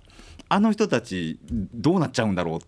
[0.49, 1.39] あの人たち
[1.73, 2.59] どうなっちゃうんだろうっ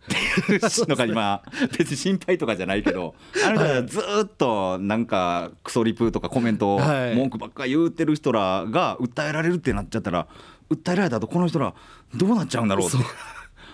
[0.48, 0.60] ていう
[0.90, 1.44] のが今
[1.78, 10.28] 別に心配とかじゃないけど あの人はずっとなんかクソリプとかコメント文句ばっか言うてる人らが訴えられるってなっちゃったら
[10.70, 11.74] 訴えられた後この人ら
[12.16, 12.98] どうなっちゃうんだろうって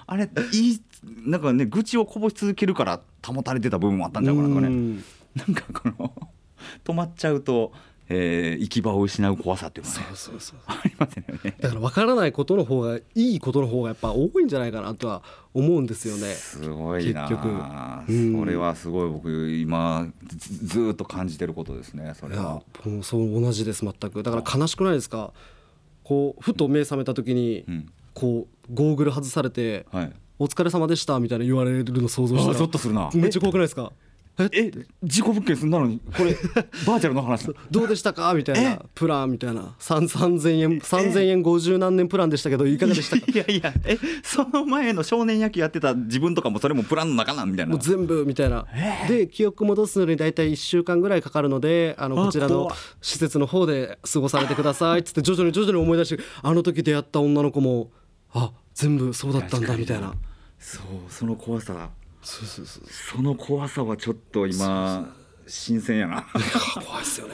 [0.07, 0.81] あれいい
[1.25, 5.01] なんかね愚痴をこぼし続けるから保たれてた部分もあったんじゃないかなとかね。
[5.35, 6.29] なんかこの
[6.83, 7.71] 止まっちゃうと
[8.09, 11.55] えー、行き場を失う怖さっていうのは、ね、そうそうそうありますよね。
[11.59, 16.33] だから分からないことの方がいいことの方がやっぱ多いんじゃないかなとは思うんですよね。
[16.33, 17.21] すごいな。
[17.29, 17.49] 結局、
[18.09, 22.61] うん、それはすごい僕今ずっと感じてることですねそれは。
[22.85, 24.23] もうそう同じです全く。
[24.23, 25.31] だから悲しくないですか？
[26.03, 33.09] こうふと目覚めた時に、うん、こうゴーグル外されて、はい、お疲れ様でしたみたいな言われるの想像したらゾッとするな。
[33.13, 33.93] めっちゃ怖くないですか？
[34.51, 34.71] え？
[35.03, 35.99] 事故物件住んだのに？
[36.15, 36.33] これ
[36.85, 37.47] バーチャルの話。
[37.69, 38.33] どうでしたか？
[38.33, 39.75] みたいなプランみたいな。
[39.79, 43.25] 3000円3000円50何年プランでしたけどいかがでしたか？
[43.31, 43.97] いやいやえ？
[44.23, 47.71] その前の少年野球やってた自分とかもそれもプランの中なんみたいな。
[47.71, 48.65] もう全部みたいな。
[49.07, 52.69] で記憶戻すのに大体1週間ぐらいかかるのであのこちらの
[53.01, 57.91] 施設の方で過ごされてくださいっつって徐々に徐々に思い出してあの時出会った女の子も
[58.33, 60.13] あ全部そうだったんだみたいな。
[60.59, 61.89] そうその怖さ
[62.21, 62.83] そうそうそう
[63.15, 65.13] その怖さはちょっと今
[65.47, 66.25] 新鮮やな。
[66.85, 67.33] 怖いっすよね。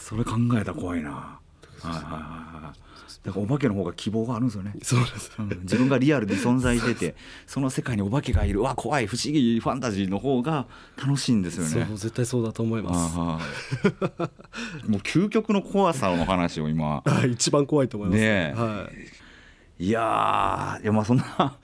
[0.00, 1.10] それ考えたら怖いな。
[1.10, 1.40] は
[1.84, 2.88] いはいはい
[3.24, 4.72] だからお化けの方が希望があるんですよね。
[4.82, 7.14] そうです、うん、自分がリアルに存在してて
[7.46, 8.62] その世界にお化けがいる。
[8.62, 11.86] わ怖い不思議ファンタジーの方が楽しいんですよね。
[11.86, 13.16] そう絶対そうだと思います。
[13.16, 13.38] も
[14.98, 17.02] う究極の怖さの話を今。
[17.28, 18.20] 一番怖いと思います。
[18.20, 18.88] ね、は
[19.78, 21.58] い、いやいやまあそんな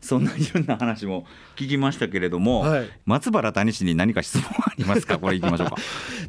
[0.00, 5.18] そんないろんな話も聞きましたけれども、はい、松原谷氏に何か質問ありますか？
[5.20, 5.76] これいきましょうか。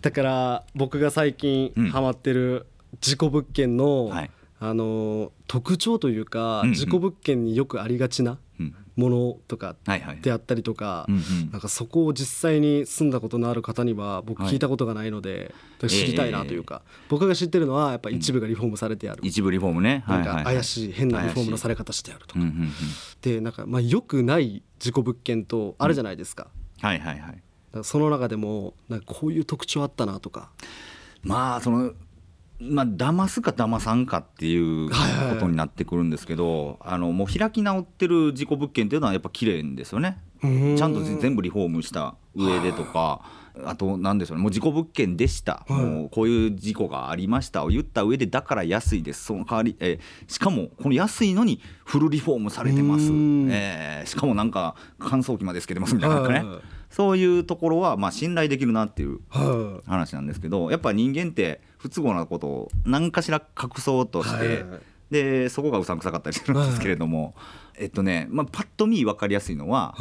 [0.02, 2.66] だから僕が最近ハマってる
[3.02, 8.40] 事故物件の、はい、あの特徴というか、うんうん、事故物件によくありがちな
[8.96, 9.76] ものとか
[10.22, 11.06] であったりとか、
[11.52, 15.54] なんかそこを実際に住んだことのある方には僕聞いたことがないので、
[15.88, 20.04] 知りたいなというか、僕が知ってるのはやっぱ一部がリフォームされてある、一部リフォームね。
[20.08, 22.42] なんか怪しい変なリフォームのされ方してあるとか、
[23.22, 26.48] でなんかまあよくない事故物件とあるじゃないですか、
[26.82, 27.84] はいはいはい。
[27.84, 30.50] その中でもなんかこういう特徴あったなとか。
[31.24, 31.94] まあその
[32.60, 34.96] まあ騙すか騙さんかっていうこ
[35.40, 40.20] とになってくるんですけど、あのもう開き直ってる事故物件っていうのはやっぱ綺麗ですよね。
[40.42, 43.22] ちゃんと全部リフォームした上でとか。
[43.66, 43.76] あ。
[43.76, 44.44] と何でしょうね。
[44.44, 49.26] もう事故物件でした、もうこういう事故がありましたを言った上でだから安いです。
[49.26, 56.46] その代わり、えー、しかもこの安いのにフルリフォームされてます、えー、しかもなんか乾燥機までつけてますみたいなね、
[56.90, 59.20] そういうところはまあ信頼できるなっていう
[59.86, 64.66] 話なんですけどやっぱ人間って不都合なことを何かしら隠そうとして、
[65.12, 67.36] でそこがうさんくさかったりするんですけれども、
[67.78, 69.96] えっとね、まあ、パッと見分かりやすいのは、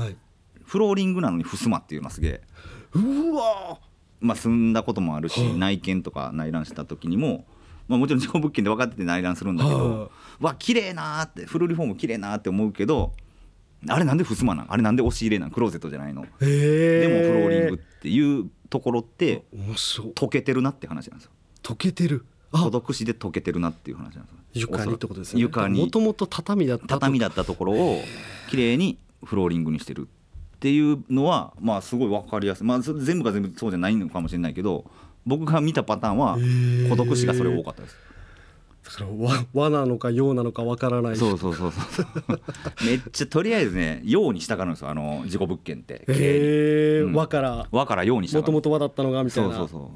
[0.64, 2.40] フローリングなのに襖っていうのはすげえ。
[2.94, 3.79] うわ
[4.20, 7.44] まあ住んだこともあるし、内見とか内覧した時にも、
[7.88, 13.12] まあ、もちろん事故物件で分かってて内覧するんだけど、わ綺麗なーってフルリフォーム綺麗なーって思うけど
[13.89, 14.73] あれなんで襖なん？
[14.73, 15.51] あれなんで押し入れなん？
[15.51, 16.23] クローゼットじゃないの？
[16.23, 19.45] でもフローリングっていうところって
[20.15, 21.31] 溶けてるなって話なんですよ。
[21.62, 22.25] 溶けてる？
[22.53, 25.41] 孤独死で溶けてるなっていう話なんです床にってことですね。
[25.41, 27.73] 床にもともと畳だった畳だったところ。
[27.75, 28.01] を
[28.49, 30.09] 綺麗にフローリングにしてる
[30.57, 32.65] っていうのはまあすごい分かりやすい。
[32.65, 34.85] まあ全部が全部そうじゃないのかもしれないけど
[35.27, 36.39] 僕が見たパターンは
[36.89, 37.97] 孤独死がそれ多かったです
[38.87, 41.16] だから和なのか洋なのかわからない。
[41.16, 42.07] そうそうそうそう。
[42.85, 46.05] めっちゃとりあえずね洋にしたがるんですよあの事故物件って。
[46.09, 47.66] へえ、うん、和から。
[47.72, 49.55] 和から洋にしたもともと和だったのがみたいな。
[49.55, 49.90] そうそうそ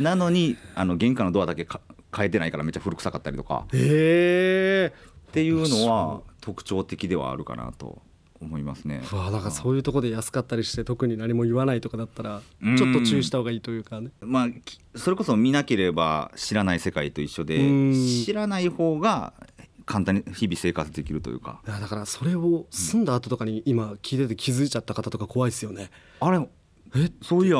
[0.00, 0.02] う。
[0.02, 1.66] なのにあの玄関のドアだけ
[2.14, 3.66] 変えてないからめっちゃ古臭かったりとか。
[3.72, 4.92] へえ
[5.28, 8.00] っていうのは特徴的ではあるかなと
[8.40, 9.02] 思いますね。
[9.12, 12.42] わなんかそういうところで安かったりして特に何も言わないとかだったら
[12.76, 14.10] ちょっと注意した方がいいというかね。
[14.20, 14.48] まあ
[14.96, 17.58] それこそ見なければ知らない世界と一緒で
[18.24, 19.32] 知らない方が
[19.86, 21.60] 簡単に日々生活できるというか。
[21.66, 25.90] いやだからそれを住んだ後とかに今聞いてて気づいちゃった方とか怖いですよね。
[26.20, 26.38] あれ
[26.94, 27.10] え？
[27.22, 27.56] そういや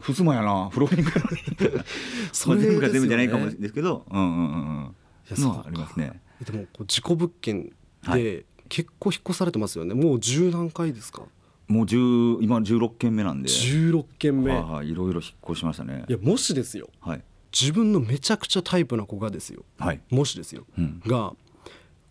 [0.00, 0.68] 襖やな。
[0.70, 1.10] フローリング
[2.32, 4.06] それ全部が全部じゃないかもですけど。
[4.10, 4.94] うんうんうんうん。
[5.28, 6.20] いやそうありますね。
[6.44, 9.94] でもこう事故物件で、はい結構引っ越されてますよね。
[9.94, 11.22] もう十何回ですか？
[11.66, 13.48] もう10今16軒目なんで。
[13.48, 14.52] 16軒目。
[14.52, 16.04] はい、いろいろ引っ越しましたね。
[16.08, 20.00] いやもしですよ、はい、自分のめちゃくちゃタイプな子がですよ、はい。
[20.10, 21.02] もしですよ、うん。
[21.06, 21.34] が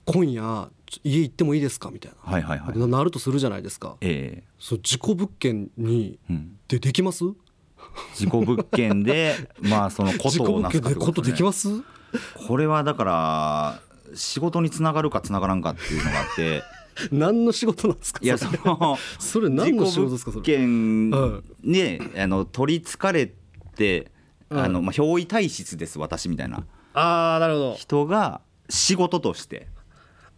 [0.06, 0.70] 今夜
[1.04, 1.90] 家行ってもいいですか？
[1.92, 2.78] みたいな、はいはいはい。
[2.78, 3.98] ななるとするじゃないですか。
[4.02, 6.58] えそう事故物件にえうん。
[6.68, 7.24] でできます？
[8.16, 11.06] 事故物件でまあそのこ事とをなす故物件でかね。
[11.06, 11.68] ことできます？
[12.48, 13.82] これはだから
[14.18, 16.64] 仕事につながるかつながらんかっていうのがあって。
[17.12, 20.58] 何の仕事なんですかいやその それ何の仕事ですかそれ。
[20.58, 23.32] 物件にあの取りつかれ
[23.76, 24.12] て
[24.50, 26.64] うんあのまあ憑依体質です私みたいな。
[26.94, 27.76] ああなるほど。
[27.76, 29.68] 人が仕事として。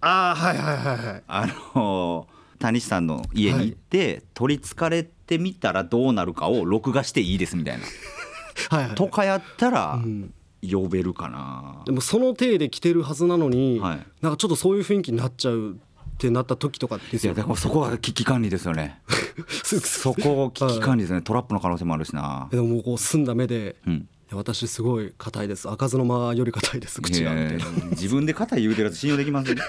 [0.02, 7.86] ああはいはいはいはいあの谷さんの家に行って取りつかれてみたらどうなるかを録画していいですみたいな。
[8.70, 11.84] はいはいとかやったらん呼べるかな。
[11.86, 14.06] でもその体で来てるはずなのに、はい。
[14.22, 15.76] なんかちょっとそういう雰囲気になっちゃうっ
[16.18, 19.02] てなった時とかですよいやだからそこは危機管理ですよね。
[19.64, 21.22] そこ危機管理ですね。
[21.22, 22.48] トラップの可能性もあるしな。
[22.52, 24.08] でももうこう澄んだ目で、いうん。
[24.32, 25.68] や私すごい硬いです。
[25.68, 29.56] 開かずの間より硬いです口がみた自分で肩言うてるやつ信用できません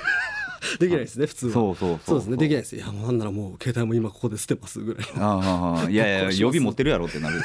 [0.79, 1.53] できないですね普通は。
[1.55, 2.18] そうそうそう。
[2.18, 2.76] ですねできないです。
[2.76, 7.40] いやもうなんならもう携帯も今ここで捨てますぐらいああいやいや 予備持ってるやろってなる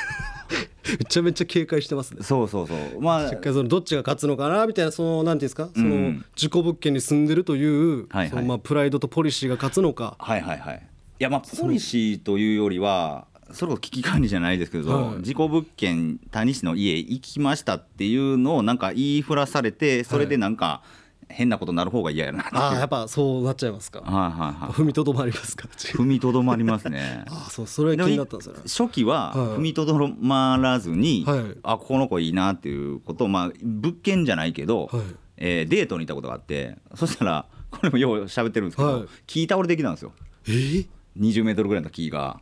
[0.99, 2.19] めちゃめちゃ警戒してますね。
[2.21, 3.01] そうそうそう。
[3.01, 5.69] まあそのどっちが勝つのかなみたいなそのなんていうんですか？
[5.73, 8.29] そのうん事故物件に住んでるという、はいはい。
[8.29, 10.15] そのまあプライドとポリシーが勝つのか。
[10.19, 10.77] はいはいはい。
[11.19, 15.23] いやまあポリシーというよりはそれこそ危機管理じゃないですけど、はい。
[15.23, 20.81] 事故物件谷氏の家行きましたっていうのをなんか言いふらされてそれでなんか
[21.29, 24.01] 変なことになる方が嫌やなああやっぱそうなっちゃいますか。
[24.01, 24.71] はいはいはい。
[24.71, 25.67] 踏みとどまりますか。
[25.75, 27.25] 踏みとどまりますね。
[27.29, 28.61] ああそうそれが気になったんですよね。
[28.65, 29.57] 初期ははい。
[29.57, 31.41] 踏みとどまらずに、はい。
[31.63, 35.03] あこの子いいなっていうことを、まあ、物件じゃないけど、はい。
[35.37, 39.07] えーデートに行ったことがあってそしたらこれもよう喋ってるんですけど、はい。
[39.27, 40.13] 木倒れてきたんですよ。
[40.47, 40.87] えー
[41.19, 42.39] ？20メートルぐらいの木が。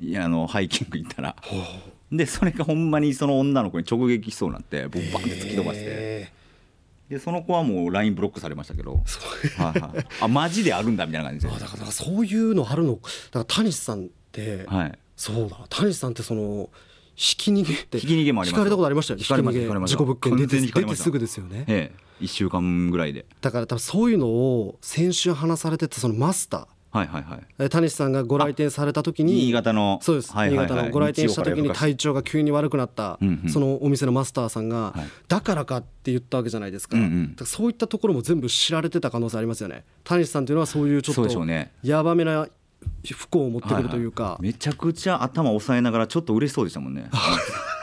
[0.00, 1.36] いやあのハイキング行ったら。
[2.12, 5.84] でそれがほんまにその女の子に直撃しそうになって僕バンって突き飛ばして。
[5.86, 6.32] え
[7.10, 11.52] でその子はもう LINE ブロックされましたけど、はいはい、あマジであるんだみたいな感じで。
[11.52, 12.94] だからそういうのあるの。
[12.94, 13.08] だか
[13.40, 14.98] ら谷さんって、はい。
[15.16, 15.58] そうだ。
[15.68, 16.70] 谷さんってその
[17.16, 18.58] ひき逃げってひき逃げもありますよ。
[18.58, 19.16] 聞かれたことありましたよ。
[19.16, 19.86] ねひき逃げ。
[19.86, 21.64] 事故物件出て出てすぐですよね。
[21.66, 22.24] ええ。
[22.24, 23.26] 1週間ぐらいで。
[23.40, 27.40] だから多分そういうのを先週話されてたそのマスターはいはいはい。
[27.58, 30.00] え谷さんがご来店された時に新潟の。
[30.02, 30.66] そうです、はいはいはい。
[30.66, 35.08] 新潟のご来店した時に体調が急に悪くなった、そのお店のマスターさんが、はい。
[35.28, 36.96] だからかって言ったわけじゃないですか,、
[37.44, 39.84] そういったところも全部知られてた可能性ありますよね。
[40.04, 41.46] 谷さんというのはそういうちょっと
[41.82, 42.48] やばめな
[43.12, 47.08] 不幸を持ってくるというか、めちゃくちゃ頭押さえながらちょっと嬉しそうでしたもんね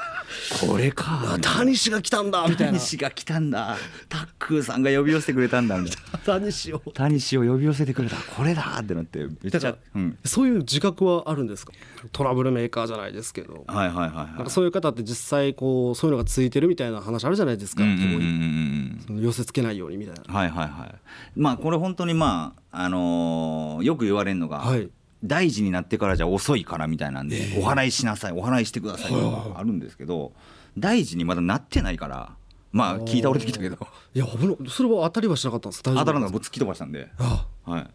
[0.62, 1.36] これか。
[1.36, 2.73] あ谷氏が来たんだみたいな。
[2.73, 3.77] 谷氏が来たんだ。
[4.07, 6.19] タックーさんが呼び寄せてくれたんだみたいな。
[6.19, 6.79] 谷氏を。
[6.79, 8.15] 谷氏を呼び寄せてくれた。
[8.15, 11.73] これだってなってめっちゃうん、そういう自覚はあるんですか？
[12.12, 13.65] トラブルメーカーじゃないですけど。
[13.67, 20.33] はいはいはいなんはいかそういう方って実際こうそういうのがついてるみたいな話あるじゃないですか、うんうん寄せつけないようにみたいな。
[20.33, 20.95] はいはいはい。
[21.36, 24.89] まあこれ本当にまああのーよく言われるのが、はい
[25.23, 30.34] 大事になってからじゃ遅いからみたいなんで、お祓いしなさいお祓いしてくださいとかあるんですけど
[30.77, 32.36] 大事にまだなってないから
[32.71, 33.77] まあ聞い倒れてきたけど。
[34.13, 37.88] いや危ないそれは当たりはしなかったんです当たらない僕突き飛ばしたんで、あはい、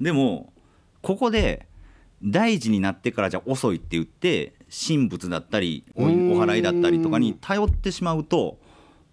[0.00, 0.52] でも
[1.02, 1.66] ここで
[2.22, 8.58] 大事になってからじゃ遅いって言って神仏だったりお祓いだったりとかに頼ってしまうと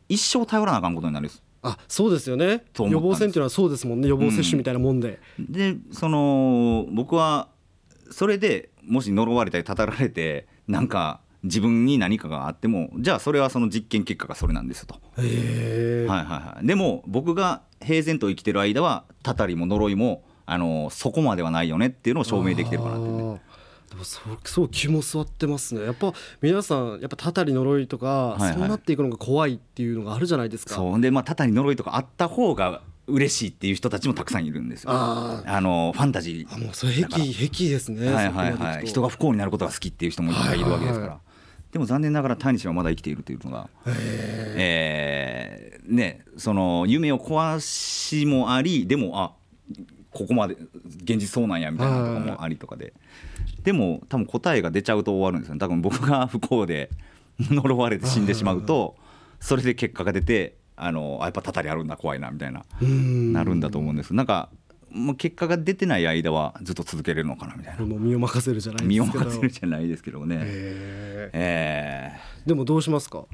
[0.08, 2.64] 一生頼らなあかんことになるんですあそうですよね。
[2.78, 4.08] 予防線っていうのはそうですもんね。
[4.08, 7.50] 予防接種みたいなもんで、でその僕は
[8.12, 23.42] それでもし呪われたりたたられてなんか自分に何かがあってもじゃあそれはその実験結果がそれなんですと、へえ、はいはいはい、でも僕が平然と生きてる間はたたりも呪いもあのそこまではないよねっていうのを証明できてるかなってね
[23.92, 25.84] でもそうそう気も座ってますね。
[25.84, 28.54] やっぱ皆さんやっぱたたり呪いとか、いはい。
[28.54, 30.76] そうなっていくのが怖いっていうのがあるじゃないですか。
[30.76, 31.02] そう。
[31.02, 34.92] でまあたたり呪いとかあった方が嬉しいっていう人たちもたくさんいるんですよ。
[34.94, 38.14] ああのファンタジーあもうそれ癖癖ですね。
[38.14, 38.86] はいはいはい。
[38.86, 41.32] 人が不幸になることが好きっていう人もいっぱいいるわけですから、はいはいは
[41.74, 43.70] でも残念ながら谷氏はまだ生きているというのが、
[44.58, 49.34] えーねその夢を壊しもありでもあ
[50.12, 50.56] ここまで
[51.04, 52.94] 現実そうなんやみたいなのとかもありとかで、
[53.64, 55.60] でも多分答えが出ちゃうと終わるんですよね。
[55.60, 56.90] 多分僕が不幸で
[57.40, 58.96] 呪われて死んでしまうと
[59.40, 63.34] それで結果が出てあのあやっぱたたりあるんだ怖いなみたいなうん。
[63.34, 64.50] なるんだと思うんですなんか
[64.90, 67.86] もう結果が出てない間はずっと続けれるのかなみたいな。
[67.86, 70.36] もう身を任せるじゃない身を任せるじゃないですけどね。
[70.42, 73.26] へえーでもどうしますか？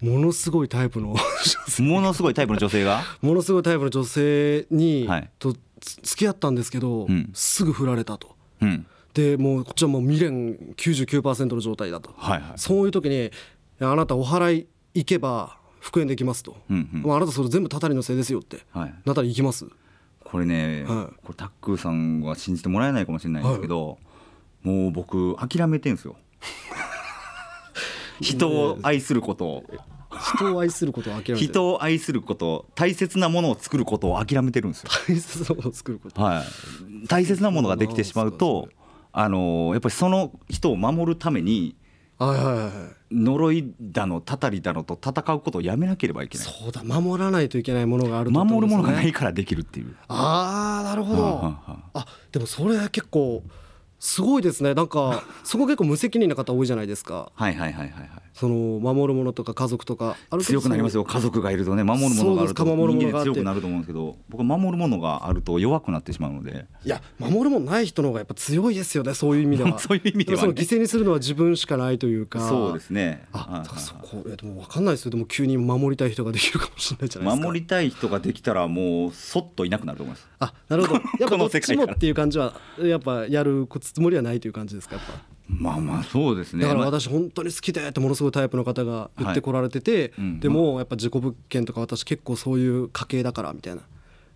[0.00, 3.02] ものすごいタイプのーものすごいタイプの女性が？
[3.20, 5.30] ものすごいタイプの女性に、はい。
[5.38, 7.30] とつ付き合ったんですけど、うん。
[7.34, 8.36] すぐ振られたと。
[8.60, 8.86] うん。
[9.14, 12.58] でもうこっちはもう未練99%の状態だと、はいはい。
[12.58, 13.30] そういう時に
[13.80, 19.66] あなたお祓い行けば復縁できますと、うんうん、あなたそれ全部たたりのせいですよって、はい、なったら行きます？
[20.24, 23.96] これね、はい、これタックーさんは信じてもらえないかもしれないんですけど、は
[24.64, 26.16] い、もう僕諦めてんすよ。
[28.22, 29.64] 人を愛することを
[30.18, 34.90] 人を愛することを諦めて人を愛すること大切なものを作ることを諦めてるんですよ。
[35.06, 38.68] 大切なものを作ること、はい、大切なものができてしまうと
[39.12, 41.76] あのやっぱりその人を守るために
[42.18, 42.72] はいはいはい
[43.14, 46.46] 呪いだのたたりだのと戦うことをやめなければいけない。
[46.46, 49.94] そうだ守らないといけないものがあると、ね、守るものがないからできるっていう。
[50.08, 51.54] ああなるほど、
[51.94, 53.42] あでもそれ結構
[54.04, 54.74] すごいですね。
[54.74, 57.30] なんか そこ結構無責任な方多いじゃないですか。
[57.36, 58.08] はいはいはいはいはい。
[58.34, 60.16] その守るものとか家族とか。
[60.40, 61.04] 強くなりますよ。
[61.04, 66.66] 家族がいるとね守るものがあると人間強くなると思うんですけど僕は守るものがあると弱くなってしまうので。
[66.84, 69.78] いや守るものない人の方がやっぱ強いですよねそういう意味では。
[69.78, 72.40] そういう意味では、 ね、その犠牲にするのは自分しかないというか。
[72.40, 73.28] そうですね。
[73.32, 75.12] あそこでも分かんないですよ。
[75.12, 77.46] でも急に守りたい人ができるかもしれないじゃないですか。
[77.46, 81.00] 守りたい人ができたらもうそっといなくなると思いますあなるほど。
[81.20, 84.96] やっぱどっちもっていう感じはやっぱやるつもりはないという感じですか？
[84.96, 85.12] やっぱ
[85.48, 86.62] まあまあそうですね。
[86.62, 93.82] だから私本当に好きでってものすごいタイプの方が言ってこられてて、はい、でもやっぱ事故物件とか私結構そういう家系だからみたいな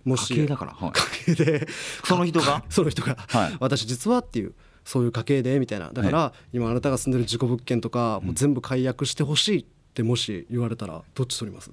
[0.05, 0.93] もし家系だから、はい、
[1.27, 1.67] 家系で
[2.05, 2.63] その人が？
[2.71, 5.91] その人が、はい、私実はっていうそういう家系でみたいな。
[5.93, 9.65] だから、今あなたが住んでる事故物件とかもう全部解約してほしいっ
[9.95, 11.73] てもし言われたらどっち取ります？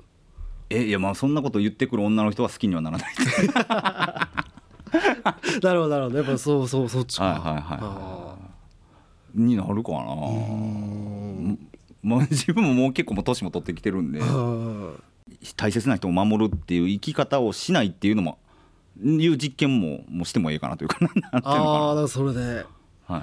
[0.69, 3.13] えいやまあそんなこと言ってくる女の人は好きにはならない。
[5.61, 6.17] なるほどなるほど。
[6.17, 7.25] やっぱそうそうそっちか。
[7.25, 8.43] はいはいはい
[9.35, 9.99] になるかな。
[12.03, 14.19] まあ自分ももう結構もう年も取ってきてるんで
[15.55, 18.37] 大切な人を守るっていう生き方をしないっていうのも
[19.03, 21.55] いう実験ももしてもいいかなというかなんていうのかな。
[21.55, 22.65] ああそれで、
[23.07, 23.21] はい、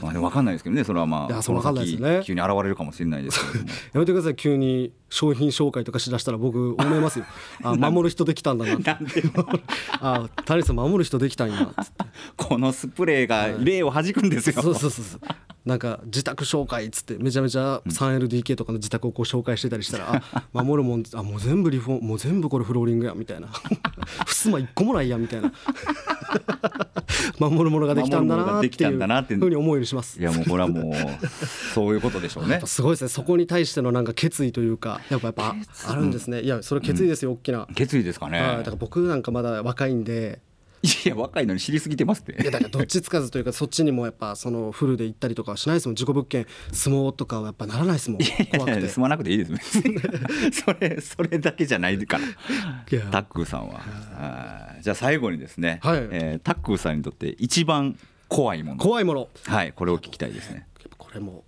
[0.00, 4.36] まあ、分かんないですけどねそれはまあその先急に現れるかもしれないですけどやめてください。
[4.36, 7.26] 急に商品紹介とかしだしたら僕思いますよ。
[7.62, 8.90] あ守る人できたんだなって。
[10.00, 11.72] あ谷さん守る人できたんや
[12.36, 15.20] このスプレーが霊を弾くんですよ、そうそうそうそう
[15.64, 23.48] なんか自宅紹介っつってめちゃめちゃ 3LDK とかの自宅をこう紹介してたりしたら、 あ守るもんあもう全部リフォーもう全部これフローリングやみたいな。
[24.26, 25.52] 襖一個もないやみたいな。
[27.38, 28.58] 守るものができたんだな
[29.22, 30.20] っていうふうに思うようにします。
[30.20, 30.94] いやもうこれはもう
[31.74, 32.60] そういうことでしょうね。
[32.64, 33.08] すごいですね。
[33.08, 35.56] そこに対してのなんか決意というかやっぱやっぱ
[35.88, 36.40] あるんですね。
[36.40, 37.68] いやそれ決意ですよ、大きな。
[37.74, 38.40] 決意ですかね。
[38.40, 40.40] だから僕なんかまだ若いんで
[40.82, 42.42] いや若いのに知りすぎてますって。
[42.42, 45.94] いやだからどっちつかずというかそっちにもやっぱそのフルで行ったりとかはしないですもん。
[45.94, 48.20] 事故物件相撲とかはやっぱならないですもん。
[48.50, 48.88] 怖くて。
[48.88, 49.80] 住まなくていいです。
[50.52, 52.24] それそれだけじゃないから。
[53.10, 53.80] タックーさんは。
[54.80, 55.98] じゃあ最後にですね、はい。
[56.10, 57.96] えー、タックーさんにとって一番
[58.28, 58.78] 怖いもの。
[58.78, 59.28] 怖いもの。
[59.44, 60.66] はいこれを聞きたいですね。
[60.98, 61.44] これも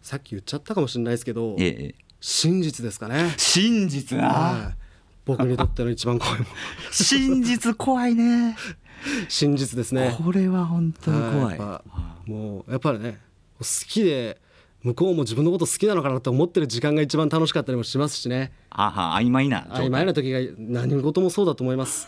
[0.00, 3.34] さっき言っちゃったかもしれないですけど、ええ、真実ですかね。
[3.36, 4.16] 真実？
[4.16, 4.85] な、はい
[5.26, 6.46] 僕にとっての一番怖いもの。
[6.92, 8.56] 真実怖いね。
[9.28, 10.16] 真実ですね。
[10.24, 12.30] これは本当に怖い。
[12.30, 13.18] もうやっぱりね
[13.58, 14.40] 好きで
[14.82, 18.52] 向こうも自分のこと好きなのかなと思ってる時間が一番楽しかったりもしますしね。
[18.70, 22.06] あは曖昧な曖昧な時が何事もそうだと思います。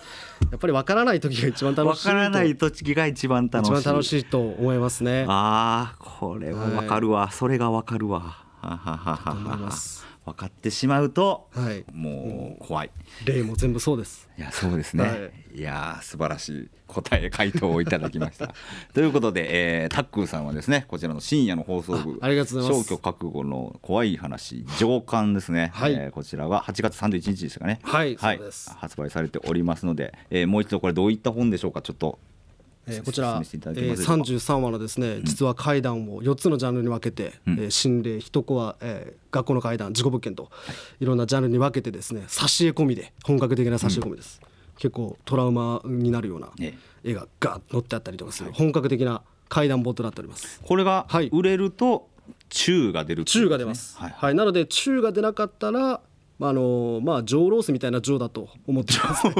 [0.53, 3.73] やっぱり分からない時が一番楽しい分からない時が一番楽しい。
[3.81, 5.25] 一番楽しいと思いますね。
[5.29, 8.21] ああこれは分かるわ、はい、それが分かるわ。
[8.21, 9.33] ははははは。
[9.33, 9.98] 思います
[10.29, 12.91] 分かってしまうと、はい、もう怖い。
[13.25, 14.29] 例も全部そうです。
[14.39, 15.11] いやそうですね、は
[15.55, 18.55] い、いや素晴らしい答え回答をいただきました。
[18.95, 22.89] ということで、えー、タックーさんはですねこちらの深夜の放送部ありがとうございます。
[22.89, 27.81] 消去覚悟の怖い話上巻ですね、はい、えー、こちらは8月31日ですかね。
[27.83, 28.41] はい、はい、
[28.77, 32.19] 発売されておりますので、えー、もう一度これどういった本でしょうかちょっと
[32.89, 40.51] えー、こちら、えー、33話のですね実は怪談を4つのジャンルに分けて、うん、えー、心霊一コア、えー、学校の怪談事故物件と、は
[41.01, 46.51] い、いろんなジャンルに分けてですね挿絵込みで本格的な挿絵込みです、うん、結構トラウマになるような
[47.05, 52.09] 絵がガッと載ってあったりとかする、本格的な怪談本となっておりますこれが売れると
[52.51, 56.01] 中が出る、ね、中が出ます、はい、はい、なので中が出なかったら
[56.41, 59.33] あのまあ上ロースみたいな上だと思ってます、ね、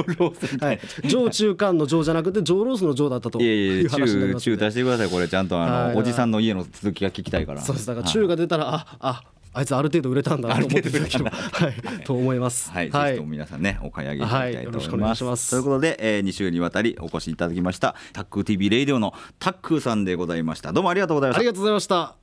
[0.59, 7.61] はい、上中間の上じゃなくて上ロースの上だったという話になります中出してくださいこれちゃんとあの、はい、おじさんの家の続きが聞きたいから。
[7.61, 7.87] そうです。
[7.87, 12.71] だから中が出たら、あああいつある程度売れたんだなと思っていただければ、はい、と思います。
[12.71, 15.23] はい、はい、ぜひとも皆さんね、お買い上げいただきたいと思います。
[15.23, 15.49] はい、ます。
[15.49, 20.71] ということで、えー、2週にわたりお越しいただきました、タック TV レイディオのタックさんでございました。
[20.71, 21.39] どうもありがとうございました。
[21.39, 22.15] ありがとうございました。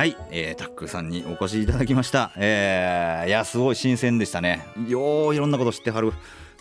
[0.00, 2.32] はい、えー、タックさんにお越しいただきました。
[2.36, 4.66] えー、いやすごい新鮮でしたね。
[4.88, 6.14] よういろんなこと知ってはる。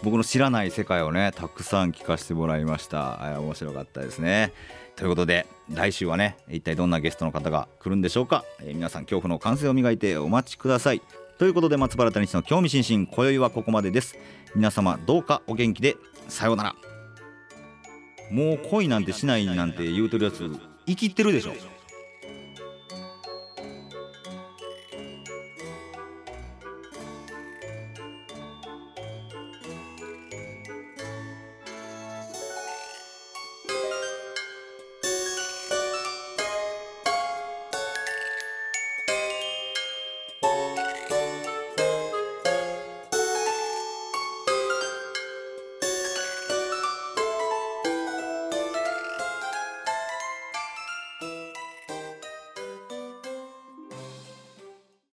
[0.03, 3.39] 僕の知らない世界をねたくさん聞かせてもらいました。
[3.39, 4.51] 面白かったですね。
[4.97, 11.01] ということで来週はね一体どんなゲストの方が来るんでしょうか、えー、皆さん恐怖の感性を磨いてお待ちください。
[11.37, 14.17] ということで松原谷氏の興味津々今宵はここまでです。
[14.53, 15.95] 皆様どうかお元気で
[16.27, 16.75] さようなら。
[18.31, 20.51] もう恋なんてしないなんて言うてるやつ
[20.85, 21.53] 生きってるでしょ。